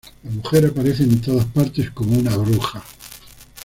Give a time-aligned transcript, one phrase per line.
[0.23, 2.83] La mujer aparece en todas partes como una "bruja".